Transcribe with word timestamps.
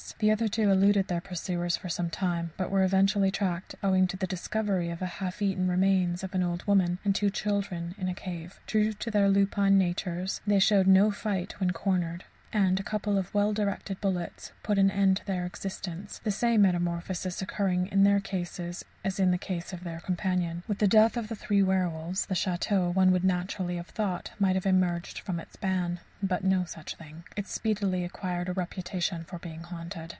The 0.19 0.29
other 0.29 0.47
two 0.47 0.69
eluded 0.69 1.07
their 1.07 1.21
pursuers 1.21 1.77
for 1.77 1.89
some 1.89 2.11
time, 2.11 2.51
but 2.55 2.69
were 2.69 2.83
eventually 2.83 3.31
tracked 3.31 3.73
owing 3.81 4.05
to 4.05 4.17
the 4.17 4.27
discovery 4.27 4.91
of 4.91 4.99
the 4.99 5.07
half 5.07 5.41
eaten 5.41 5.67
remains 5.67 6.23
of 6.23 6.35
an 6.35 6.43
old 6.43 6.63
woman 6.67 6.99
and 7.03 7.15
two 7.15 7.31
children 7.31 7.95
in 7.97 8.07
a 8.07 8.13
cave. 8.13 8.59
True 8.67 8.93
to 8.93 9.09
their 9.09 9.29
lupine 9.29 9.79
natures,[91:1] 9.79 10.41
they 10.45 10.59
showed 10.59 10.85
no 10.85 11.09
fight 11.09 11.59
when 11.59 11.71
cornered, 11.71 12.25
and 12.53 12.79
a 12.79 12.83
couple 12.83 13.17
of 13.17 13.33
well 13.33 13.51
directed 13.53 13.99
bullets 13.99 14.51
put 14.61 14.77
an 14.77 14.91
end 14.91 15.17
to 15.17 15.25
their 15.25 15.43
existence 15.45 16.19
the 16.25 16.29
same 16.29 16.61
metamorphosis 16.63 17.41
occurring 17.41 17.87
in 17.87 18.03
their 18.03 18.19
case 18.19 18.59
as 18.59 19.19
in 19.19 19.31
the 19.31 19.37
case 19.39 19.73
of 19.73 19.83
their 19.83 20.01
companion. 20.01 20.61
With 20.67 20.77
the 20.77 20.87
death 20.87 21.17
of 21.17 21.29
the 21.29 21.35
three 21.35 21.63
werwolves 21.63 22.27
the 22.27 22.35
château, 22.35 22.93
one 22.93 23.11
would 23.11 23.23
naturally 23.23 23.77
have 23.77 23.87
thought, 23.87 24.33
might 24.37 24.55
have 24.55 24.65
emerged 24.67 25.17
from 25.17 25.39
its 25.39 25.55
ban. 25.55 25.99
But 26.21 26.43
no 26.43 26.65
such 26.65 26.93
thing. 26.95 27.23
It 27.35 27.47
speedily 27.47 28.03
acquired 28.03 28.49
a 28.49 28.53
reputation 28.53 29.23
for 29.23 29.39
being 29.39 29.61
haunted. 29.63 30.09